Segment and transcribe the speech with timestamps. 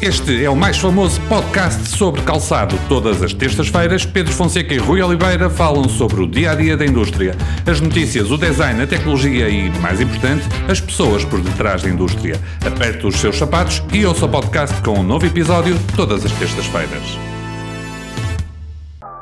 [0.00, 2.78] Este é o mais famoso podcast sobre calçado.
[2.86, 6.84] Todas as terças-feiras, Pedro Fonseca e Rui Oliveira falam sobre o dia a dia da
[6.84, 7.34] indústria,
[7.66, 12.38] as notícias, o design, a tecnologia e, mais importante, as pessoas por detrás da indústria.
[12.64, 17.18] Aperte os seus sapatos e ouça o podcast com um novo episódio todas as terças-feiras.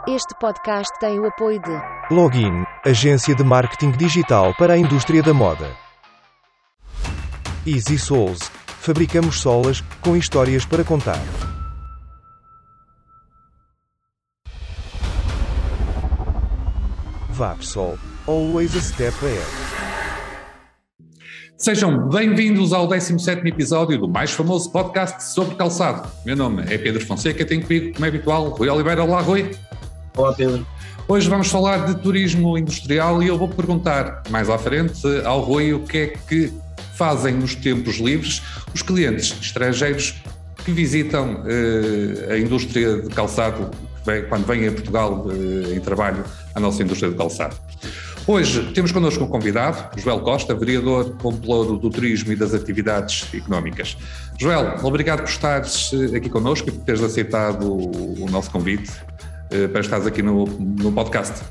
[0.09, 1.83] Este podcast tem o apoio de
[2.13, 5.71] Login, agência de marketing digital para a indústria da moda.
[7.65, 8.51] Easy Souls,
[8.85, 11.19] fabricamos solas com histórias para contar.
[17.31, 19.41] Vapsol, always a step ahead.
[21.57, 26.07] Sejam bem-vindos ao 17 episódio do mais famoso podcast sobre calçado.
[26.27, 29.03] Meu nome é Pedro Fonseca e tenho comigo, como é habitual, Rui Oliveira.
[29.03, 29.51] Olá, Rui.
[30.15, 30.67] Olá, Pedro.
[31.09, 35.73] Hoje vamos falar de turismo industrial e eu vou perguntar mais à frente ao Rui
[35.73, 36.64] o que é que
[36.95, 38.43] fazem nos tempos livres
[38.75, 40.23] os clientes estrangeiros
[40.65, 43.71] que visitam uh, a indústria de calçado
[44.29, 47.57] quando vêm a Portugal uh, em trabalho a nossa indústria de calçado.
[48.27, 53.99] Hoje temos connosco um convidado, Joel Costa, vereador complouro do turismo e das atividades económicas.
[54.39, 58.91] Joel, obrigado por estares eh, aqui connosco e por teres aceitado o, nosso convite
[59.71, 61.45] para estares aqui no, no podcast.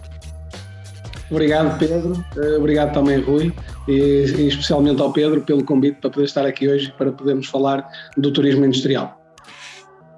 [1.29, 2.23] Obrigado, Pedro.
[2.57, 3.53] Obrigado também, Rui,
[3.87, 8.31] e, especialmente ao Pedro pelo convite para poder estar aqui hoje para podermos falar do
[8.31, 9.19] turismo industrial.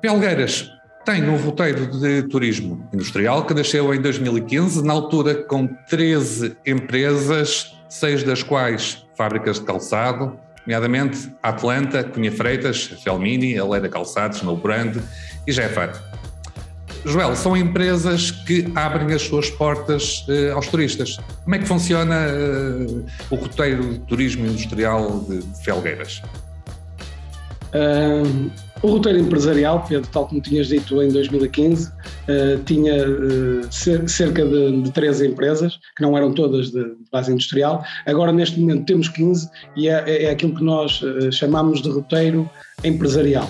[0.01, 0.69] Pelgueiras
[1.05, 7.75] tem um roteiro de turismo industrial que nasceu em 2015, na altura com 13 empresas,
[7.87, 14.59] seis das quais fábricas de calçado, nomeadamente Atlanta, Cunha Freitas, Felmini, Aleira Calçados, No
[15.47, 15.93] e Jeffar.
[17.05, 21.19] Joel, são empresas que abrem as suas portas uh, aos turistas.
[21.43, 26.23] Como é que funciona uh, o roteiro de turismo industrial de, Felgueiras?
[27.75, 28.49] Uh,
[28.81, 31.91] o roteiro empresarial, Pedro, tal como tinhas dito em 2015,
[32.65, 32.93] tinha
[33.71, 37.83] cerca de, de 13 empresas, que não eram todas de, de, base industrial.
[38.05, 41.01] Agora, neste momento, temos 15 e é, é aquilo que nós
[41.31, 42.47] chamamos de roteiro
[42.83, 43.49] empresarial.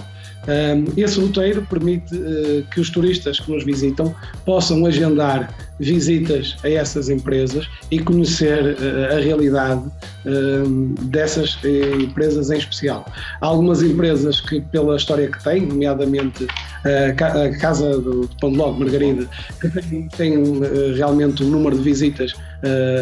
[0.95, 4.13] Esse roteiro permite eh, que os turistas que nos visitam
[4.45, 9.84] possam agendar visitas a essas empresas e conhecer eh, a realidade
[11.03, 13.05] dessas eh, empresas em especial.
[13.41, 16.47] Há algumas empresas que, pela história que têm, nomeadamente
[16.84, 19.28] a Casa do Pão de Logo, Margarida,
[19.59, 19.69] que
[20.17, 20.35] tem,
[20.95, 22.34] realmente um número de visitas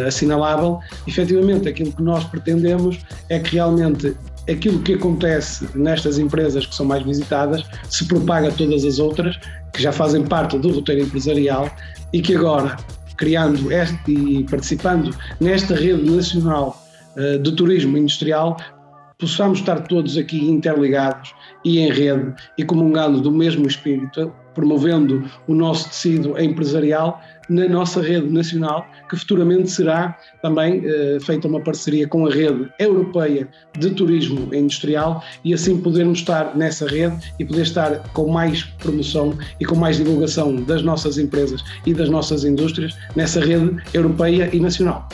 [0.08, 3.00] assinalável, efetivamente aquilo que nós pretendemos
[3.30, 4.16] é que realmente
[4.50, 9.40] aquilo que acontece nestas empresas que são mais visitadas se propaga a todas as outras
[9.74, 11.70] que já fazem parte do roteiro empresarial
[12.12, 12.76] e que agora,
[13.18, 16.82] criando este, e participando nesta rede nacional
[17.16, 18.58] uh, de turismo industrial,
[19.18, 21.34] possamos estar todos aqui interligados
[21.64, 28.02] e em rede e comungando do mesmo espírito, promovendo o nosso tecido empresarial na nossa
[28.02, 33.47] rede nacional, que futuramente será também eh, feita uma parceria com a rede europeia
[33.78, 39.38] de turismo industrial e assim podermos estar nessa rede e poder estar com mais promoção
[39.59, 44.59] e com mais divulgação das nossas empresas e das nossas indústrias nessa rede europeia e
[44.59, 45.08] nacional.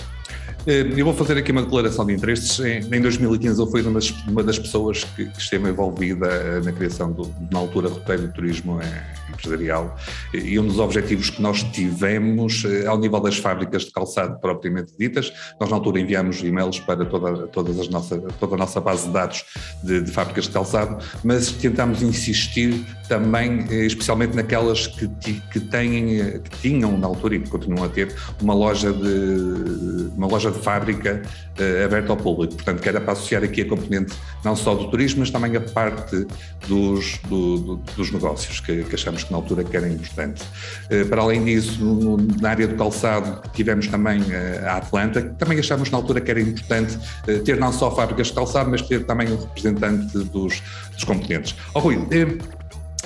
[0.69, 2.59] Eh, eu vou fazer aqui uma declaração de interesses.
[2.59, 6.72] Em 2015 eu fui uma das, uma das pessoas que, que, esteve envolvida eh, na
[6.72, 9.97] criação, do, na altura, roteiro de turismo eh, empresarial
[10.31, 15.34] e um dos objetivos que nós tivemos ao nível das fábricas de calçado propriamente ditas,
[15.59, 19.13] nós na altura enviamos e-mails para toda, todas as nossa, toda a nossa base de
[19.13, 19.46] dados
[19.84, 25.07] de, de fábricas de calçado, mas tentámos insistir também, especialmente naquelas que,
[25.51, 30.28] que, têm, que tinham na altura e que continuam a ter uma loja de uma
[30.28, 31.21] loja de fábrica
[31.59, 32.55] uh, aberta ao público.
[32.55, 35.61] Portanto, que era para associar aqui a componente não só do turismo, mas também a
[35.61, 36.27] parte
[36.67, 40.43] dos, do, do, dos negócios, que, que, achamos que na altura que era importante.
[40.91, 45.35] Uh, para além disso, no, na área do calçado, tivemos também uh, a Atlanta, que
[45.35, 46.97] também achamos na altura que era importante
[47.43, 50.61] ter não só fábricas de calçado, mas ter também um representante dos,
[50.93, 51.55] dos componentes.
[51.73, 52.07] Oh, Rui,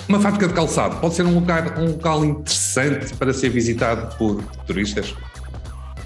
[0.08, 4.44] uma fábrica de calçado pode ser um lugar, um local interessante para ser visitado por
[4.66, 5.16] turistas?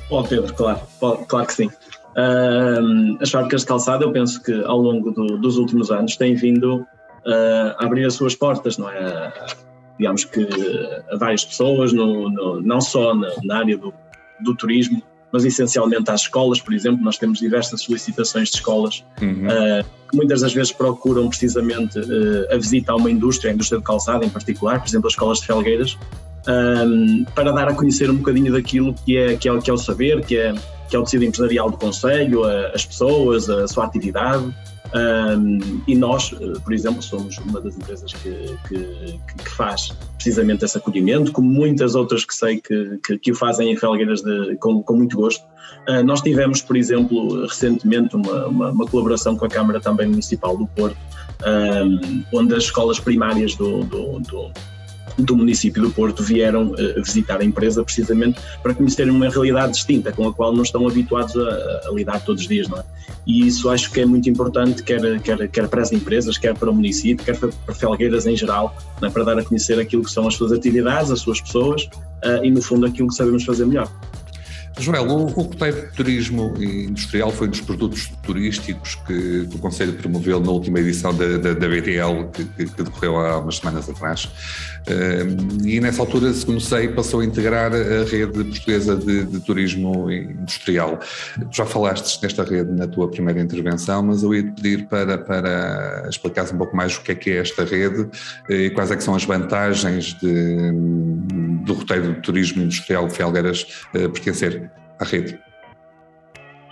[0.10, 1.70] Pode, Pedro, claro, pode, claro que sim.
[2.18, 6.34] Uh, as fábricas de calçado, eu penso que ao longo do, dos últimos anos têm
[6.34, 9.34] vindo uh, a abrir as suas portas, não é?
[10.00, 10.48] Digamos que
[11.12, 13.94] a várias pessoas, no, no, não só na, na área do,
[14.40, 15.02] do, turismo,
[15.32, 17.04] mas essencialmente às escolas, por exemplo.
[17.04, 19.46] Nós temos diversas solicitações de escolas uhum.
[19.46, 22.00] uh, que muitas das vezes procuram precisamente
[22.52, 25.40] a visita a uma indústria, a indústria de calçado em particular, por exemplo, as escolas
[25.40, 25.98] de Felgueiras,
[26.48, 29.78] um, para dar a conhecer um bocadinho daquilo que é, que é, que é o
[29.78, 30.54] saber, que é,
[30.90, 34.54] que é o tecido empresarial do Conselho, a, as pessoas, a sua atividade.
[34.96, 40.64] Um, e nós, eh, por exemplo, somos uma das empresas que, que, que, faz precisamente
[40.64, 44.56] esse acolhimento, como muitas outras que sei que, que, que o fazem em Felgueiras de,
[44.62, 45.44] com, com muito gosto.
[45.90, 50.56] Uh, nós tivemos, por exemplo, recentemente uma, uma, uma, colaboração com a Câmara também Municipal
[50.56, 50.98] do Porto,
[51.46, 54.52] um, onde as escolas primárias do, do, do
[55.18, 60.12] do município do Porto vieram uh, visitar a empresa precisamente para conhecerem uma realidade distinta
[60.12, 62.84] com a qual não estão habituados a, a, lidar todos os dias, não é?
[63.26, 66.70] E isso acho que é muito importante, quer, quer, quer para as empresas, quer para
[66.70, 69.10] o município, quer para, Felgueiras em geral, é?
[69.10, 72.52] para dar a conhecer aquilo que são as suas atividades, as suas pessoas uh, e,
[72.52, 73.92] no fundo, aquilo que sabemos fazer melhor.
[74.80, 79.60] Joel, o, o roteiro de turismo industrial foi um dos produtos turísticos que, que o
[79.60, 83.90] Conselho promoveu na última edição da, da, da BTL, que, que, decorreu há umas semanas
[83.90, 84.26] atrás.
[84.26, 90.12] Uh, e nessa altura, segundo sei, passou a integrar a rede portuguesa de, de turismo
[90.12, 91.00] industrial.
[91.52, 96.08] Já falaste nesta rede na tua primeira intervenção, mas eu ia te pedir para, para
[96.10, 98.08] explicares um pouco mais o que é que é esta rede
[98.50, 100.72] e quais é que são as vantagens de,
[101.66, 105.40] do roteiro de turismo industrial Felgueiras uh, pertencer à rede?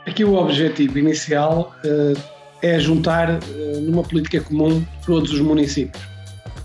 [0.08, 2.20] Aqui o objetivo inicial uh,
[2.62, 6.02] é juntar uh, numa política comum todos os municípios,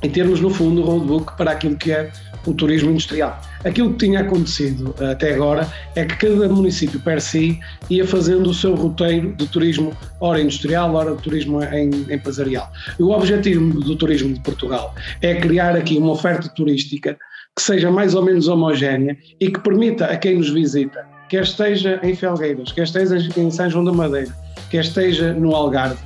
[0.02, 2.10] em termos, no fundo, roadbook para aquilo que é
[2.46, 3.38] o turismo industrial.
[3.64, 7.60] Aquilo que tinha acontecido até agora é que cada município per si
[7.90, 12.70] ia fazendo o seu roteiro de turismo, ora industrial, ora de turismo em, empresarial.
[12.98, 17.18] E o objetivo do turismo de Portugal é criar aqui uma oferta turística
[17.60, 22.00] que seja mais ou menos homogénea e que permita a quem nos visita quer esteja
[22.02, 24.34] em Felgueiras, quer esteja em São João da Madeira,
[24.70, 25.98] quer esteja no Algarve,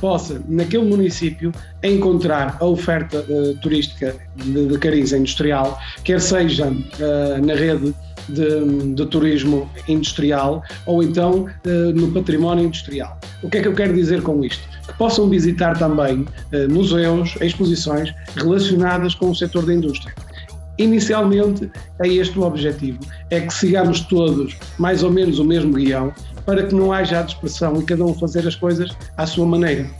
[0.00, 1.52] possa, naquele município,
[1.82, 7.92] encontrar a oferta uh, turística de, de cariz industrial, quer seja uh, na rede
[8.28, 13.18] de, de, turismo industrial ou então uh, no património industrial.
[13.42, 14.62] O que é que eu quero dizer com isto?
[14.86, 16.24] Que possam visitar também
[16.70, 20.14] museus, exposições relacionadas com o setor da indústria.
[20.80, 21.70] Inicialmente
[22.02, 22.98] é este o objetivo,
[23.28, 26.10] é que sigamos todos mais ou menos o mesmo guião
[26.46, 29.90] para que não haja a dispersão e cada um fazer as coisas à sua maneira.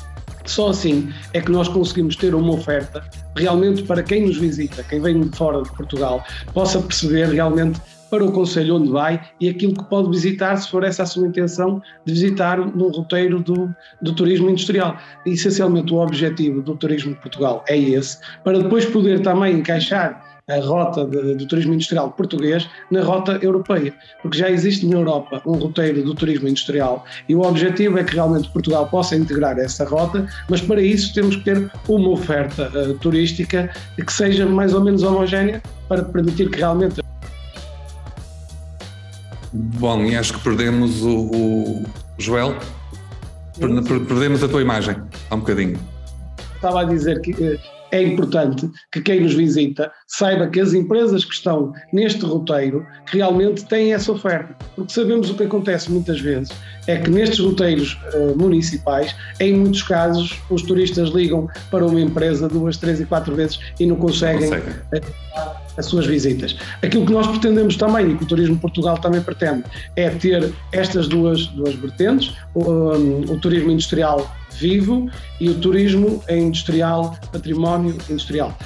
[0.47, 3.05] Só assim é que nós conseguimos ter uma oferta
[3.37, 6.25] realmente para quem nos visita, quem vem de fora de Portugal,
[6.55, 7.79] possa perceber realmente
[8.09, 11.27] para o Conselho onde vai e aquilo que pode visitar, se for essa a sua
[11.27, 13.69] intenção, de visitar no roteiro do,
[14.01, 14.97] do turismo industrial.
[15.27, 20.30] E, essencialmente, o objetivo do turismo de Portugal é esse, para depois poder também encaixar
[20.51, 25.41] a rota de, do turismo industrial português na rota europeia, porque já existe na Europa
[25.47, 29.85] um roteiro do turismo industrial e o objetivo é que realmente Portugal possa integrar essa
[29.85, 34.83] rota, mas para isso temos que ter uma oferta uh, turística que seja mais ou
[34.83, 37.01] menos homogénea para permitir que realmente.
[39.53, 41.85] Bom, e acho que perdemos o, o
[42.19, 42.57] Joel,
[43.59, 44.97] perdemos a tua imagem
[45.29, 45.79] há um bocadinho.
[46.55, 51.25] Estava a dizer que uh, é importante que quem nos visita saiba que as empresas
[51.25, 54.55] que estão neste roteiro realmente têm essa oferta.
[54.77, 56.51] Porque sabemos o que acontece muitas vezes
[56.87, 62.49] é que nestes roteiros uh, municipais, em muitos casos, os turistas ligam para uma empresa
[62.49, 64.51] duas, três e quatro vezes e não conseguem.
[64.51, 66.57] Não as suas visitas.
[66.83, 69.65] Aquilo que nós pretendemos também, e que o Turismo Portugal também pretende,
[69.97, 75.11] é ter estas duas, duas vertentes, o, um, o turismo industrial vivo
[75.41, 78.57] e o turismo industrial, património industrial.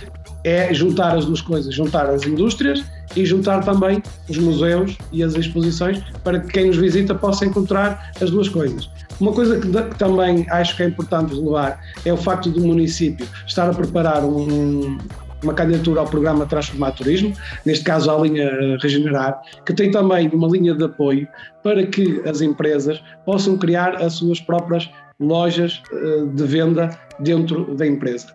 [0.43, 2.85] É juntar as duas coisas, juntar as indústrias
[3.17, 8.13] e juntar também os museus e as exposições para que quem nos visita possa encontrar
[8.21, 8.91] as duas coisas.
[9.21, 13.27] Uma coisa que, que também acho que é importante relevar é o facto do município
[13.47, 14.99] estar a preparar um,
[15.45, 17.33] uma candidatura ao programa Transformar Turismo,
[17.65, 21.29] neste caso à linha Regenerar, que tem também uma linha de apoio
[21.63, 24.91] para que as empresas possam criar as suas próprias
[25.25, 26.91] lojas eh, de venda
[27.21, 28.29] dentro da empresa.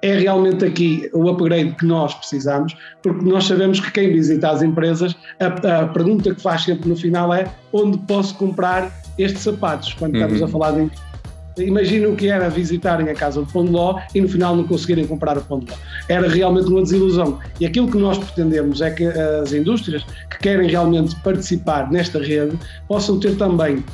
[0.00, 4.60] É realmente aqui o upgrade que nós precisamos, porque nós sabemos que quem visita as
[4.60, 9.94] empresas, a, a pergunta que faz sempre no final é onde posso comprar estes sapatos,
[9.94, 10.22] quando uhum.
[10.22, 10.90] estamos a falar de
[11.58, 14.64] Imagina o que era visitarem a casa do Pão de Ló e no final não
[14.64, 15.76] conseguirem comprar o Pão de Ló.
[16.08, 17.38] Era realmente uma desilusão.
[17.60, 22.58] E aquilo que nós pretendemos é que as indústrias que querem realmente participar nesta rede
[22.88, 23.84] possam ter também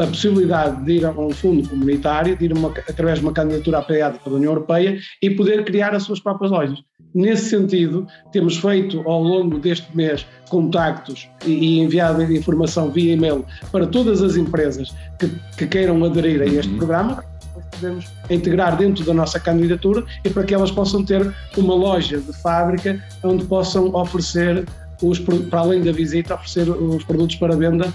[0.00, 3.78] a possibilidade de ir a um fundo comunitário, de ir uma, através de uma candidatura
[3.78, 6.78] apoiada pela União Europeia e poder criar as suas próprias lojas.
[7.14, 13.86] Nesse sentido, temos feito ao longo deste mês contactos e, enviado informação via e-mail para
[13.86, 16.78] todas as empresas que, que queiram aderir a este uhum.
[16.78, 17.24] programa,
[17.70, 22.32] podemos integrar dentro da nossa candidatura e para que elas possam ter uma loja de
[22.40, 24.64] fábrica onde possam oferecer
[25.02, 27.92] os, para além da visita, oferecer os produtos para venda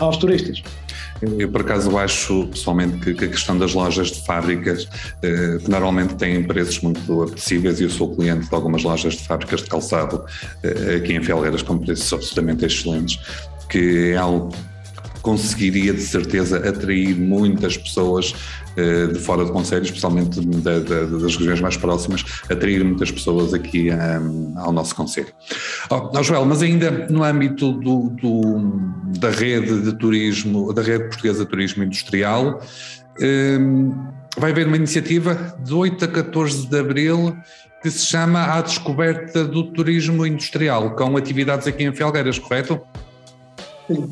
[0.00, 0.62] aos turistas.
[1.38, 4.88] Eu, por acaso, acho pessoalmente que, que a questão das lojas de fábricas,
[5.22, 9.26] eh, que normalmente têm preços muito apetecíveis, e eu sou cliente de algumas lojas de
[9.26, 10.24] fábricas de calçado
[10.62, 13.18] eh, aqui em Felgueiras com preços absolutamente excelentes,
[13.68, 14.52] que é algo
[15.20, 18.34] conseguiria de certeza atrair muitas pessoas
[19.12, 23.90] de fora do Conselho, especialmente da, da, das regiões mais próximas, atrair muitas pessoas aqui
[23.92, 25.28] um, ao nosso Conselho.
[25.90, 28.80] Oh, oh, Joel, mas ainda no âmbito do, do,
[29.18, 32.60] da rede de turismo, da rede portuguesa de turismo industrial,
[33.20, 33.94] um,
[34.36, 37.36] vai haver uma iniciativa de 8 a 14 de abril
[37.82, 42.80] que se chama A Descoberta do Turismo Industrial, com atividades aqui em Felgueiras, correto?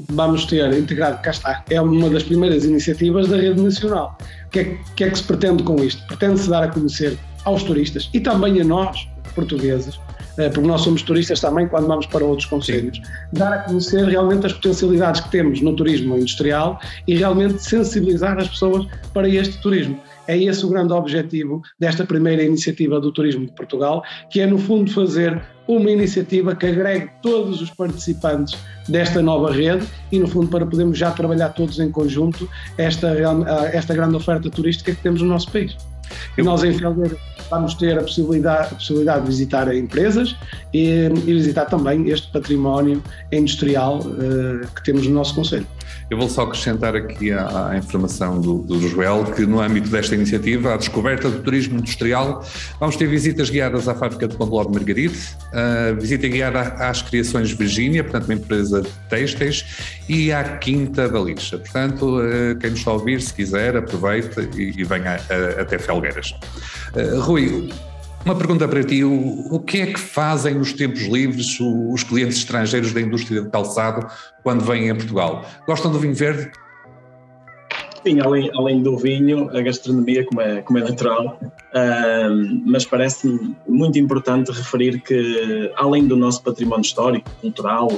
[0.09, 4.17] Vamos ter integrado, cá está, é uma das primeiras iniciativas da rede nacional.
[4.47, 6.05] O que é, que, é que se pretende com isto?
[6.07, 9.99] Pretende-se dar a conhecer aos turistas e também a nós, portugueses,
[10.39, 13.01] eh, porque nós somos turistas também quando vamos para outros conselhos,
[13.33, 18.49] dar a conhecer realmente as potencialidades que temos no turismo industrial e realmente sensibilizar as
[18.49, 20.01] pessoas para este turismo.
[20.29, 24.59] É esse o grande objetivo desta primeira iniciativa do Turismo de Portugal, que é no
[24.59, 28.59] fundo fazer uma iniciativa que agregue todos os participantes
[28.89, 33.15] desta nova rede e, no fundo, para podermos já trabalhar todos em conjunto esta,
[33.73, 35.77] esta grande oferta turística que temos no nosso país.
[36.39, 37.17] E nós, em Felgueira,
[37.51, 40.37] vamos ter a possibilidade, a possibilidade de visitar empresas
[40.73, 45.67] e, e visitar também este património industrial uh, que temos no nosso Conselho.
[46.11, 50.75] Eu vou só acrescentar aqui à, informação do, do, Joel que no âmbito desta iniciativa,
[50.75, 52.45] a descoberta do turismo industrial,
[52.79, 57.51] vamos ter visitas guiadas à fábrica de Pandeló de Margaride, uh, visita guiada às criações
[57.53, 59.65] Virgínia, portanto uma empresa de têxteis,
[60.09, 61.59] e à Quinta da Lixa.
[61.59, 65.79] Portanto, uh, quem nos está a ouvir, se quiser, aproveite e, e venha a, até
[65.79, 66.35] Felgueiras.
[66.95, 67.71] Uh, Rui,
[68.27, 72.39] uma pergunta para ti: o, o que é que fazem nos tempos livres os clientes
[72.39, 74.07] estrangeiros da indústria de calçado
[74.43, 75.45] quando vêm a Portugal?
[75.67, 76.51] Gostam do vinho verde?
[78.05, 81.41] Sim, além, além do vinho, a gastronomia, como é, como é natural,
[82.65, 87.89] mas parece-me muito importante referir que, além do nosso património histórico, cultural,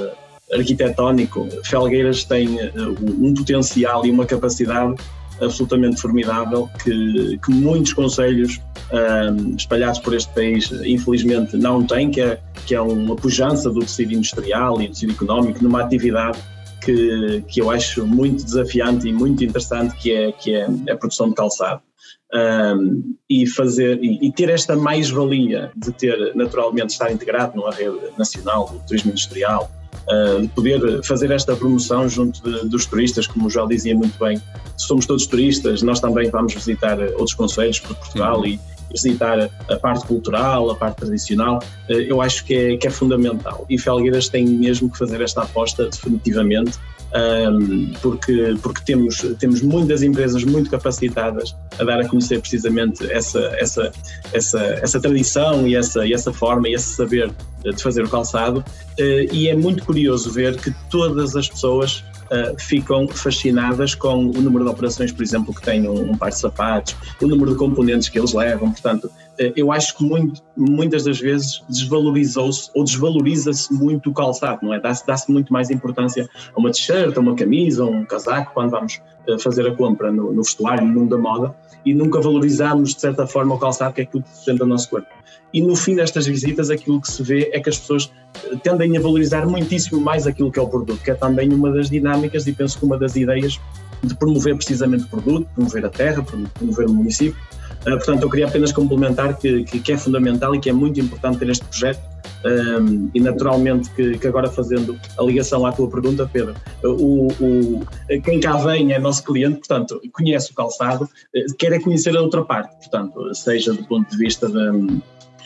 [0.50, 4.94] arquitetónico, Felgueiras tem uh, um potencial e uma capacidade
[5.40, 8.60] absolutamente formidável que, que muitos conselhos
[8.92, 13.80] um, espalhados por este país infelizmente não têm, que é, que é uma pujança do
[13.80, 16.38] tecido industrial e do tecido económico numa atividade
[16.82, 21.28] que, que eu acho muito desafiante e muito interessante, que é, que é a produção
[21.28, 21.82] de calçado.
[22.30, 27.98] Um, e fazer e, e ter esta mais-valia de ter naturalmente estar integrado numa rede
[28.18, 29.70] nacional do turismo industrial,
[30.08, 34.18] uh, de poder fazer esta promoção junto de, dos turistas, como o João dizia muito
[34.18, 34.40] bem,
[34.76, 40.06] somos todos turistas, nós também vamos visitar outros conselhos por Portugal e, visitar a parte
[40.06, 43.66] cultural, a parte tradicional, eh, eu acho que é, que é fundamental.
[43.68, 46.78] E Felgueiras tem mesmo que fazer esta aposta definitivamente,
[47.14, 53.40] um, porque, porque temos, temos muitas empresas muito capacitadas a dar a conhecer precisamente essa,
[53.58, 53.92] essa,
[54.32, 57.30] essa, essa tradição e essa, e essa forma e esse saber
[57.62, 58.64] de fazer o calçado.
[58.98, 64.40] Uh, e é muito curioso ver que todas as pessoas uh, ficam fascinadas com o
[64.40, 67.56] número de operações, por exemplo, que têm um, um par de sapatos, o número de
[67.56, 68.70] componentes que eles levam.
[68.70, 69.10] Portanto,
[69.56, 74.80] eu acho que muito, muitas das vezes desvalorizou-se ou desvaloriza-se muito o calçado, não é?
[74.80, 78.70] Dá-se dá muito mais importância a uma t-shirt, a uma camisa, a um casaco, quando
[78.70, 81.54] vamos uh, fazer a compra no, no vestuário, no mundo da moda,
[81.84, 84.90] e nunca valorizamos, de certa forma, o calçado, que é aquilo que sustenta o nosso
[84.90, 85.08] corpo.
[85.52, 88.12] E no fim destas visitas, aquilo que se vê é que as pessoas
[88.44, 91.72] eh, tendem a valorizar muitíssimo mais aquilo que é o produto, que é também uma
[91.72, 93.58] das dinâmicas e penso que uma das ideias
[94.02, 97.40] de promover precisamente o produto, promover a terra, promover o município.
[97.82, 101.00] Uh, portanto, eu queria apenas complementar que, que, que, é fundamental e que é muito
[101.00, 102.00] importante ter este projeto
[102.44, 106.54] um, e naturalmente que, que, agora fazendo a ligação à tua pergunta, Pedro,
[106.84, 107.86] o, o,
[108.22, 112.22] quem cá vem é nosso cliente, portanto, conhece o calçado, eh, quer é conhecer a
[112.22, 114.72] outra parte, portanto, seja do ponto de vista da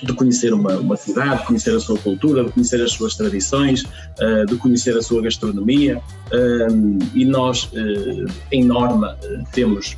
[0.02, 3.84] de conhecer uma, uma cidade, de conhecer a sua cultura, de conhecer as suas tradições,
[3.84, 6.02] uh, de conhecer a sua gastronomia.
[7.14, 9.16] E nós, uh, em norma,
[9.52, 9.96] temos,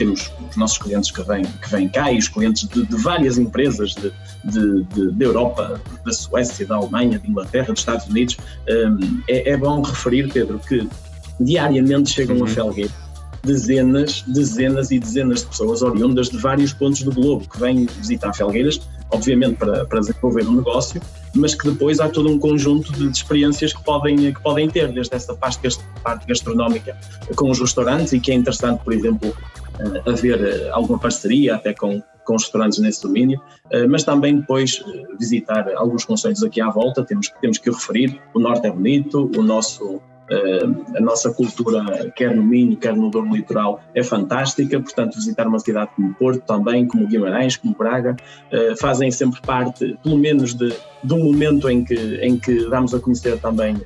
[0.00, 3.36] temos os nossos clientes que vêm, que vêm cá e os clientes de, de várias
[3.36, 4.10] empresas de,
[4.44, 8.38] de, de, da Europa, da Suécia, da Alemanha, de Inglaterra, dos Estados Unidos.
[9.28, 10.88] É, é, bom referir, Pedro, que
[11.38, 12.44] diariamente chegam uhum.
[12.44, 13.10] a Felgueira
[13.42, 18.34] dezenas, dezenas e dezenas de pessoas oriundas de vários pontos do globo que vêm visitar
[18.34, 18.80] Felgueiras,
[19.10, 21.00] obviamente para, para desenvolver um negócio,
[21.34, 24.92] mas que depois há todo um conjunto de, de experiências que podem, que podem ter,
[24.92, 25.60] desde essa parte,
[26.02, 26.96] parte gastronómica
[27.34, 29.34] com os restaurantes, e que é interessante, por exemplo,
[29.80, 34.38] eh, haver eh, alguma parceria até com, com os restaurantes nesse domínio, eh, mas também
[34.38, 34.84] depois
[35.18, 39.30] visitar alguns conselhos aqui à volta, temos, temos que o referir, o Norte é bonito,
[39.36, 41.82] o nosso Uh, a nossa cultura,
[42.14, 46.40] quer no Minho, quer no Douro Litoral, é fantástica, portanto, visitar uma cidade como Porto
[46.46, 48.14] também, como Guimarães, como Braga,
[48.52, 50.72] uh, fazem sempre parte, pelo menos, de,
[51.02, 53.76] de um momento em que, em que damos a conhecer também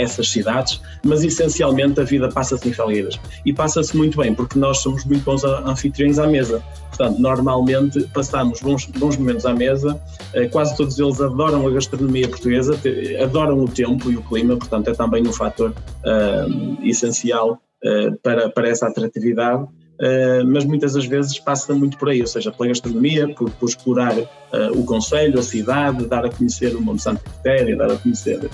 [0.00, 3.18] essas cidades, mas essencialmente a vida passa-se em Felgueiras.
[3.44, 6.62] E passa-se muito bem, porque nós somos muito bons anfitriões à mesa.
[6.88, 10.00] Portanto, normalmente passamos bons, bons momentos à mesa,
[10.34, 12.78] eh, quase todos eles adoram a gastronomia portuguesa,
[13.22, 18.50] adoram o tempo e o clima, portanto, é também um fator uh, essencial uh, para,
[18.50, 19.62] para essa atratividade.
[20.00, 23.68] Uh, mas muitas das vezes passa muito por aí, ou seja, pela gastronomia, por, por
[23.68, 24.26] explorar uh,
[24.74, 28.48] o Conselho, a cidade, dar a conhecer o Monte Santo Quitéria, dar a conhecer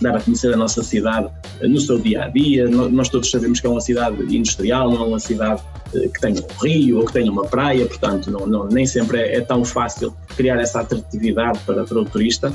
[0.00, 1.28] dar a conhecer a nossa cidade
[1.60, 2.68] eh, no seu dia a dia.
[2.68, 5.62] Nós todos sabemos que é uma cidade industrial, não é uma cidade
[5.94, 9.18] eh, que tenha um rio ou que tenha uma praia, portanto, não, não, nem sempre
[9.18, 12.52] é, é, tão fácil criar essa atratividade para, para o turista.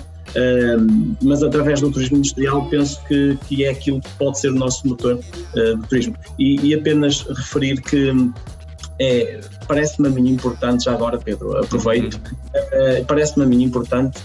[1.22, 4.88] mas através do turismo industrial penso que, que é aquilo que pode ser o nosso
[4.88, 6.15] motor uh, do turismo.
[6.38, 8.12] E, e apenas referir que
[9.00, 14.20] é, parece-me a mim importante, já agora Pedro, aproveito, uh, parece-me a mim importante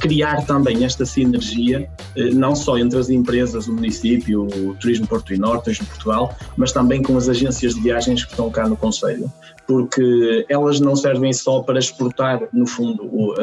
[0.00, 5.32] criar também esta sinergia, eh, não só entre as empresas, o município, o Turismo Porto
[5.32, 8.68] e Norte, o Turismo Portugal, mas também com as agências de viagens que estão cá
[8.68, 9.30] no Conselho,
[9.66, 13.34] porque elas não servem só para exportar, no fundo, o,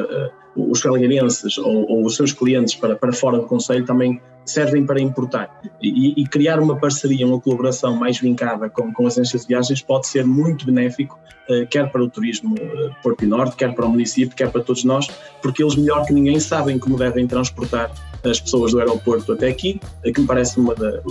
[0.55, 5.01] os felgueirenses ou, ou, os seus clientes para, para fora do Conselho, também servem para
[5.01, 5.49] importar.
[5.81, 9.81] E, e, criar uma parceria, uma colaboração mais vincada com, com as agências de viagens
[9.81, 11.19] pode ser muito benéfico,
[11.49, 14.83] uh, quer para o turismo uh, Porto Norte, quer para o município, quer para todos
[14.83, 15.07] nós,
[15.41, 17.91] porque eles melhor que ninguém sabem como devem transportar
[18.23, 21.01] as pessoas do aeroporto até aqui, que me parece uma da,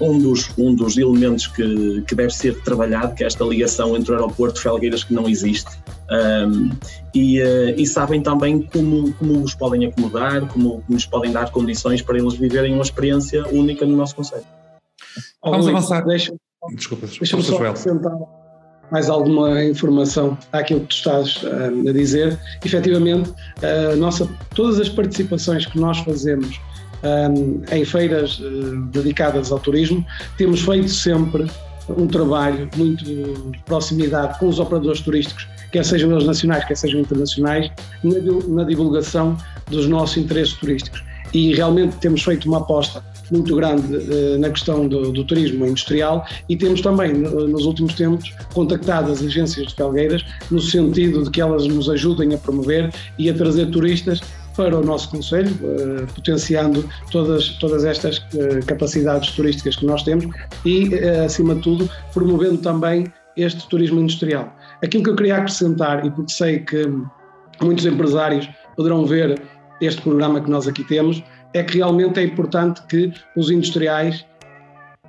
[0.00, 4.12] um dos, um dos elementos que, que deve ser trabalhado, que é esta ligação entre
[4.12, 5.70] o aeroporto e Felgueiras que não existe.
[6.10, 6.70] Um,
[7.14, 11.50] e, uh, e, sabem também como, como os podem acomodar, como, como nos podem dar
[11.50, 14.44] condições para eles viverem uma experiência única no nosso Conselho.
[15.42, 16.04] Vamos avançar.
[16.04, 16.34] Deixa,
[16.74, 18.12] Desculpa, deixa-me só acrescentar
[18.92, 22.38] mais alguma informação àquilo que tu estás uh, a dizer.
[22.62, 26.60] Efetivamente, uh, nossa, todas as participações que nós fazemos
[27.72, 30.04] em feiras uh, dedicadas ao turismo,
[30.36, 31.50] temos feito sempre
[31.88, 37.00] um trabalho muito de proximidade com os operadores turísticos, quer sejam eles nacionais, quer sejam
[37.00, 37.70] internacionais,
[38.48, 39.36] na, divulgação
[39.68, 41.02] dos nossos interesses turísticos.
[41.34, 46.24] E realmente temos feito uma aposta muito grande uh, na questão do, do, turismo industrial
[46.48, 51.40] e temos também, nos últimos tempos, contactado as agências de Felgueiras no sentido de que
[51.40, 54.20] elas nos ajudem a promover e a trazer turistas
[54.56, 60.26] para o nosso Conselho, uh, potenciando todas, todas estas uh, capacidades turísticas que nós temos
[60.64, 64.54] e, uh, acima de tudo, promovendo também este turismo industrial.
[64.82, 66.86] Aquilo que eu queria acrescentar, e porque sei que
[67.60, 69.40] muitos empresários poderão ver
[69.80, 71.22] este programa que nós aqui temos,
[71.54, 74.24] é que realmente é importante que os industriais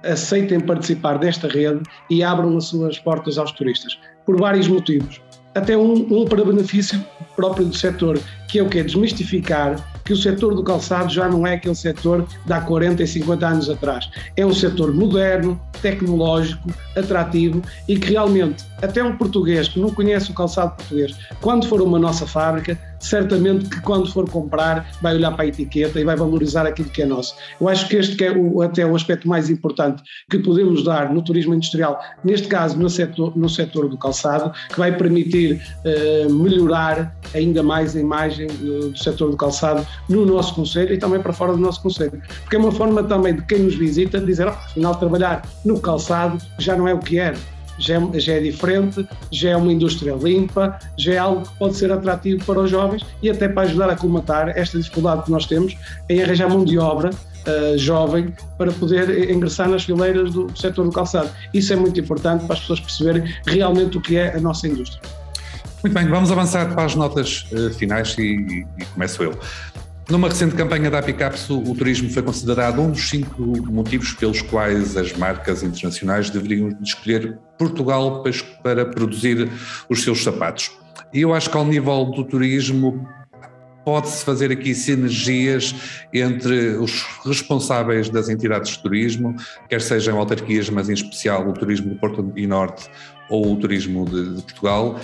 [0.03, 5.21] aceitem participar desta rede e abram as suas portas aos turistas, por vários motivos
[5.56, 7.03] até um, um, para benefício
[7.36, 8.19] próprio do setor,
[8.54, 11.74] que é o que é desmistificar que o setor do calçado já não é aquele
[11.74, 14.08] setor de há 40 e 50 anos atrás.
[14.38, 20.30] É um setor moderno, tecnológico, atrativo e que realmente, até um português que não conhece
[20.30, 25.32] o calçado português, quando for uma nossa fábrica, certamente que quando for comprar vai olhar
[25.32, 27.36] para a etiqueta e vai valorizar aquilo que é nosso.
[27.60, 31.13] Eu acho que este que é o, até o aspecto mais importante que podemos dar
[31.13, 36.34] no turismo industrial, neste caso no setor, no setor do calçado, que vai permitir uh,
[36.34, 41.20] melhorar ainda mais a imagem do, do setor do calçado no nosso Conselho e também
[41.20, 42.22] para fora do nosso Conselho.
[42.42, 46.38] Porque é uma forma também de quem nos visita dizer, oh, afinal, trabalhar no calçado
[46.58, 47.38] já não é o que era
[47.78, 51.76] já é, já é diferente, já é uma indústria limpa, já é algo que pode
[51.76, 55.46] ser atrativo para os jovens e até para ajudar a colmatar esta dificuldade que nós
[55.46, 55.76] temos
[56.10, 60.86] em arranjar mão de obra uh, jovem para poder ingressar nas fileiras do, do setor
[60.86, 61.30] do calçado.
[61.54, 65.02] Isso é muito importante para as pessoas perceberem realmente o que é a nossa indústria.
[65.84, 69.38] Muito bem, vamos avançar para as notas uh, finais e, e, e começo eu.
[70.10, 74.98] Numa recente campanha da Apicaps, o turismo foi considerado um dos cinco motivos pelos quais
[74.98, 78.22] as marcas internacionais deveriam escolher Portugal
[78.62, 79.50] para produzir
[79.89, 80.72] os seus sapatos.
[81.13, 83.08] E eu acho que ao nível do turismo
[83.86, 85.76] pode-se fazer aqui sinergias
[86.13, 89.36] entre os responsáveis das entidades de turismo,
[89.70, 92.89] quer sejam autarquias, mas em especial o turismo do Porto e Norte
[93.30, 95.00] ou o turismo de, de Portugal,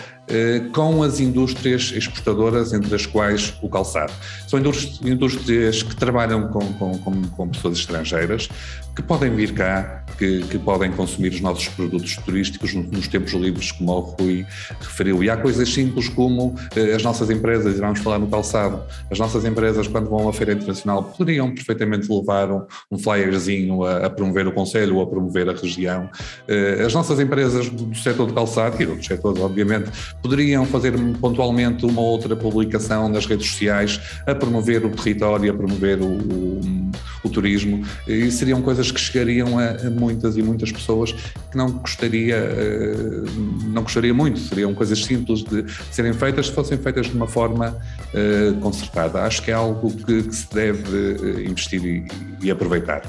[0.73, 4.13] com as indústrias exportadoras, entre as quais o calçado.
[4.47, 8.49] São indústrias que trabalham com, com, com, pessoas estrangeiras,
[8.95, 13.71] que podem vir cá, que, que, podem consumir os nossos produtos turísticos nos tempos livres,
[13.71, 14.45] como o Rui
[14.81, 15.23] referiu.
[15.23, 19.45] E há coisas simples como eh, as nossas empresas, vamos falar no calçado, as nossas
[19.45, 24.47] empresas, quando vão à Feira Internacional, poderiam perfeitamente levar um, um flyerzinho a, a, promover
[24.47, 26.09] o Conselho ou a promover a região.
[26.47, 29.89] Eh, as nossas empresas do setor do calçado, e outros setores, obviamente,
[30.21, 35.99] poderiam fazer pontualmente uma outra publicação nas redes sociais a promover o território, a promover
[36.01, 36.91] o, o,
[37.23, 41.71] o turismo, e seriam coisas que chegariam a, a, muitas e muitas pessoas que não
[41.71, 47.15] gostaria, uh, não gostaria muito, seriam coisas simples de, serem feitas se fossem feitas de
[47.15, 47.77] uma forma
[48.13, 49.21] uh, concertada.
[49.23, 52.07] Acho que é algo que, que se deve uh, investir e,
[52.41, 53.01] e, aproveitar.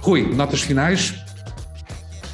[0.00, 1.14] Rui, notas finais?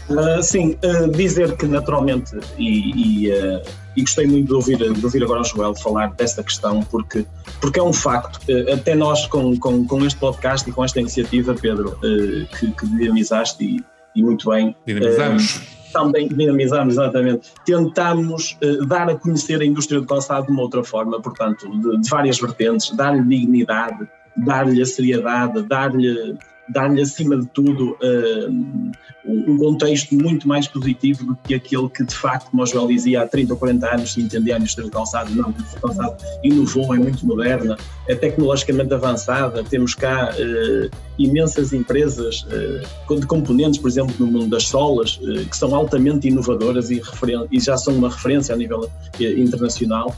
[0.09, 3.63] Uh, sim, uh, dizer que naturalmente, e, e, uh,
[3.99, 7.27] e, gostei muito de ouvir, de ouvir agora o Joel falar desta questão, porque,
[7.61, 8.41] porque é um facto,
[8.73, 13.65] até nós com, com, com este podcast e com esta iniciativa, Pedro, que, que dinamizaste
[13.65, 13.85] e,
[14.15, 14.75] e muito bem.
[14.87, 15.61] Dinamizamos.
[15.93, 17.51] também dinamizamos, exatamente.
[17.65, 18.57] Tentamos
[18.87, 22.39] dar a conhecer a indústria do calçado de uma outra forma, portanto, de, de várias
[22.39, 26.37] vertentes, dar-lhe dignidade, dar-lhe a seriedade, dar-lhe
[26.71, 28.93] dar-lhe acima de tudo uh,
[29.25, 33.53] um contexto muito mais positivo do que aquele que de facto, como dizia, há 30
[33.53, 36.95] ou 40 anos se entendia a indústria do calçado, não, a indústria do calçado inovou,
[36.95, 37.77] é muito moderna,
[38.07, 44.49] é tecnologicamente avançada, temos cá uh, imensas empresas uh, de componentes, por exemplo, no mundo
[44.49, 45.19] das solas,
[45.51, 47.03] que são altamente inovadoras e,
[47.51, 48.89] e, já são uma referência a nível
[49.21, 50.15] internacional.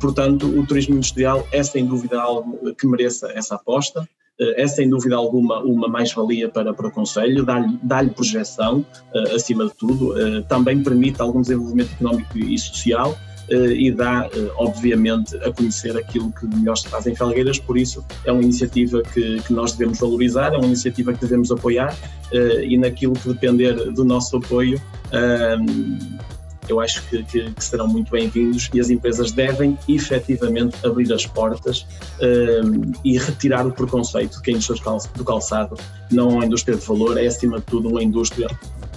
[0.00, 4.08] portanto, o turismo industrial é sem dúvida algo que mereça essa aposta
[4.40, 9.66] é sem dúvida alguma uma mais-valia para, para o Conselho, dá-lhe dá projeção, uh, acima
[9.66, 13.16] de tudo, uh, também permite algum desenvolvimento económico e social
[13.50, 18.32] e dá, obviamente, a conhecer aquilo que melhor se faz em Felgueiras, por isso é
[18.32, 21.94] uma iniciativa que, que nós devemos valorizar, é uma iniciativa que devemos apoiar
[22.62, 24.80] e naquilo que depender do nosso apoio
[26.72, 31.26] eu acho que, que, que serão muito bem-vindos e as empresas devem efetivamente abrir as
[31.26, 31.86] portas
[32.20, 35.76] um, e retirar o preconceito de que a indústria do calçado
[36.10, 38.48] não é uma indústria de valor, é acima de tudo uma indústria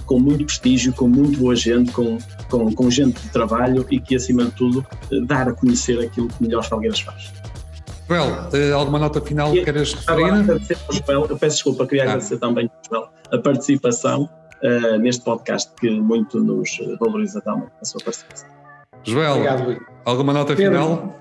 [0.06, 2.16] com muito prestígio, com muito boa gente, com,
[2.48, 4.86] com, com gente de trabalho e que, acima de tudo,
[5.26, 7.32] dar a conhecer aquilo que melhor Falgueiras faz.
[8.08, 10.48] Joel, eh, alguma nota final que queres referir?
[11.08, 12.06] eu peço desculpa, queria ah.
[12.06, 14.30] agradecer também, Joel, a participação
[14.62, 18.48] uh, neste podcast que muito nos valoriza também a sua participação.
[19.04, 21.20] Joel, Obrigado, alguma nota Pedro, final?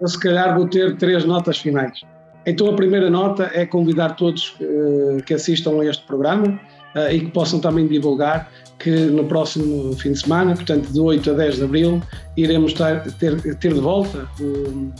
[0.00, 2.00] Eu se calhar vou ter três notas finais.
[2.46, 6.58] Então a primeira nota é convidar todos uh, que assistam a este programa
[6.94, 11.30] uh, e que possam também divulgar que no próximo fim de semana, portanto de 8
[11.30, 12.02] a 10 de Abril,
[12.36, 14.90] iremos ter, ter, ter de volta o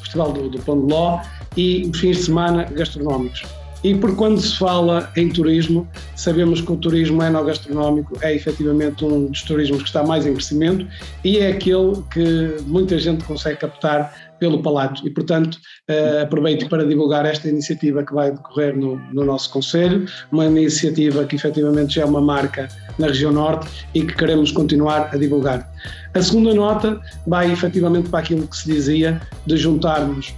[0.00, 1.20] Festival do, do Pão de Ló
[1.56, 3.44] e fins de semana gastronómicos.
[3.84, 9.26] E por quando se fala em turismo, sabemos que o turismo enogastronómico é efetivamente um
[9.26, 10.86] dos turismos que está mais em crescimento
[11.22, 15.06] e é aquele que muita gente consegue captar pelo palato.
[15.06, 15.58] E, portanto,
[15.90, 21.24] uh, aproveito para divulgar esta iniciativa que vai decorrer no, no nosso Conselho, uma iniciativa
[21.26, 22.68] que efetivamente já é uma marca
[22.98, 25.70] na região norte e que queremos continuar a divulgar.
[26.14, 30.34] A segunda nota vai efetivamente para aquilo que se dizia de juntarmos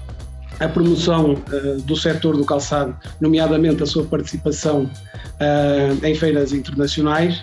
[0.61, 7.39] a promoção uh, do setor do calçado, nomeadamente a sua participação uh, em feiras internacionais,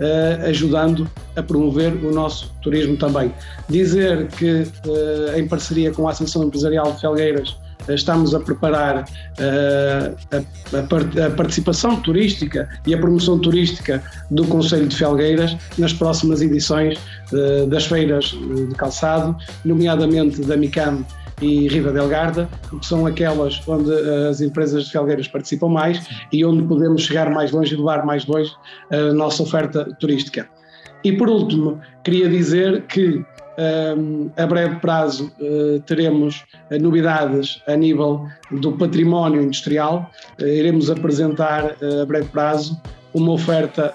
[0.00, 3.32] uh, ajudando a promover o nosso turismo também.
[3.68, 4.66] Dizer que,
[5.36, 7.56] em parceria com a Associação Empresarial de Felgueiras,
[7.94, 9.04] estamos a preparar
[9.38, 16.40] a, a, a, participação turística e a promoção turística do Conselho de Felgueiras nas próximas
[16.42, 16.98] edições
[17.68, 21.04] das feiras de calçado, nomeadamente da MICAM
[21.40, 23.92] e Riva del Garda, que são aquelas onde
[24.28, 28.26] as empresas de Felgueiras participam mais e onde podemos chegar mais longe e levar mais
[28.26, 28.52] longe
[28.90, 30.48] a nossa oferta turística.
[31.04, 33.24] E por último, queria dizer que
[33.58, 40.10] um, a breve prazo uh, teremos uh, novidades a nível do património industrial.
[40.40, 42.80] Uh, iremos apresentar a breve prazo
[43.14, 43.94] uma oferta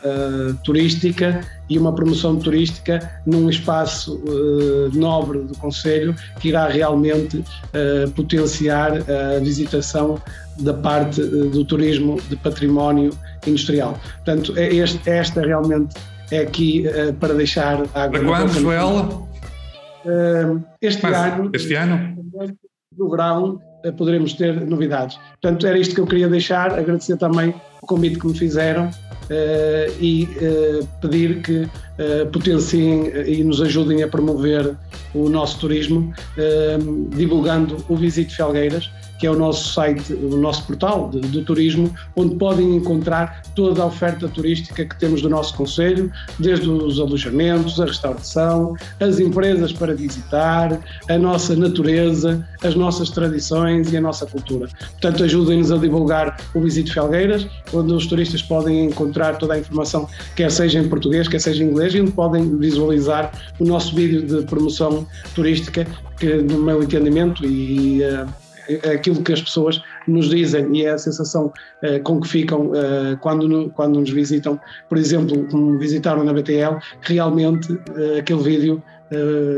[0.65, 4.19] turística e uma promoção turística num espaço
[4.91, 7.45] nobre do Conselho que irá realmente
[8.15, 10.19] potenciar a visitação
[10.57, 13.11] da parte do turismo de património
[13.45, 13.99] industrial.
[14.25, 15.95] Portanto, é este, esta realmente
[16.31, 16.83] é aqui
[17.19, 18.19] para deixar a água.
[18.19, 19.32] Para quando, Joel?
[20.81, 21.51] Este Mas, ano.
[21.53, 22.17] Este ano?
[22.97, 23.61] No verão
[23.97, 25.19] poderemos ter novidades.
[25.41, 28.89] Portanto, era isto que eu queria deixar, agradecer também o convite que me fizeram
[29.99, 30.27] e
[31.01, 31.67] pedir que
[32.31, 34.75] potenciem e nos ajudem a promover
[35.13, 36.13] o nosso turismo,
[37.09, 38.89] divulgando o Visite Felgueiras
[39.23, 43.81] que é o nosso site, o nosso portal de, de, turismo, onde podem encontrar toda
[43.81, 49.71] a oferta turística que temos do nosso Conselho, desde os alojamentos, a restauração, as empresas
[49.71, 50.77] para visitar,
[51.09, 54.67] a nossa natureza, as nossas tradições e a nossa cultura.
[54.91, 60.05] Portanto, ajudem-nos a divulgar o Visite Felgueiras, onde os turistas podem encontrar toda a informação,
[60.35, 64.21] quer seja em português, quer seja em inglês, e onde podem visualizar o nosso vídeo
[64.21, 65.87] de promoção turística,
[66.19, 68.42] que, no meu entendimento, e uh,
[68.93, 73.17] aquilo que as pessoas nos dizem e é a sensação uh, com que ficam uh,
[73.21, 78.83] quando, quando nos visitam, por exemplo, como visitaram na BTL, realmente uh, aquele vídeo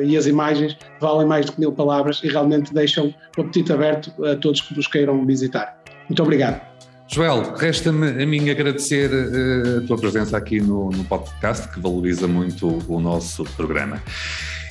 [0.04, 4.12] e as imagens valem mais do que mil palavras e realmente deixam o apetite aberto
[4.26, 5.78] a todos que nos queiram visitar.
[6.10, 6.60] Muito obrigado.
[7.08, 9.10] Joel, resta-me a mim agradecer
[9.78, 14.02] a tua presença aqui no, no podcast, que valoriza muito o nosso programa.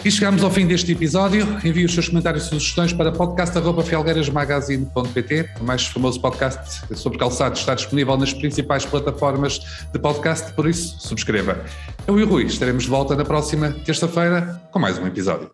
[0.05, 1.47] E chegamos ao fim deste episódio.
[1.65, 5.49] Envie os seus comentários e sugestões para podcast.felgueirasmagazine.pt.
[5.59, 9.59] O mais famoso podcast sobre calçados está disponível nas principais plataformas
[9.91, 11.65] de podcast, por isso subscreva.
[12.07, 15.51] Eu e o Rui estaremos de volta na próxima terça-feira com mais um episódio.